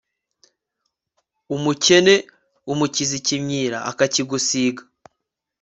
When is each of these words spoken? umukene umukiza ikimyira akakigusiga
umukene 1.55 2.13
umukiza 2.71 3.13
ikimyira 3.19 3.77
akakigusiga 3.89 4.83